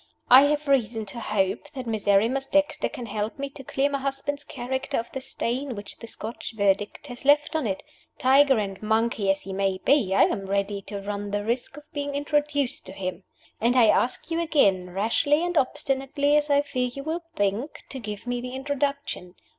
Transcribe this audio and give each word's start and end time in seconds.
"I 0.31 0.45
have 0.45 0.67
reason 0.67 1.05
to 1.05 1.19
hope 1.19 1.69
that 1.75 1.85
Miserrimus 1.85 2.47
Dexter 2.47 2.89
can 2.89 3.05
help 3.05 3.37
me 3.37 3.51
to 3.51 3.63
clear 3.63 3.87
my 3.87 3.99
husband's 3.99 4.43
character 4.43 4.97
of 4.97 5.11
the 5.11 5.21
stain 5.21 5.75
which 5.75 5.97
the 5.97 6.07
Scotch 6.07 6.55
Verdict 6.57 7.05
has 7.05 7.23
left 7.23 7.55
on 7.55 7.67
it. 7.67 7.83
Tiger 8.17 8.57
and 8.57 8.81
monkey 8.81 9.29
as 9.29 9.41
he 9.43 9.53
may 9.53 9.77
be, 9.85 10.15
I 10.15 10.23
am 10.23 10.47
ready 10.47 10.81
to 10.87 11.01
run 11.03 11.29
the 11.29 11.45
risk 11.45 11.77
of 11.77 11.85
being 11.93 12.15
introduced 12.15 12.83
to 12.87 12.93
him. 12.93 13.25
And 13.59 13.75
I 13.75 13.89
ask 13.89 14.31
you 14.31 14.39
again 14.41 14.89
rashly 14.89 15.45
and 15.45 15.55
obstinately 15.55 16.35
as 16.35 16.49
I 16.49 16.63
fear 16.63 16.87
you 16.87 17.03
will 17.03 17.21
think 17.35 17.83
to 17.89 17.99
give 17.99 18.25
me 18.25 18.41
the 18.41 18.55
introduction. 18.55 19.35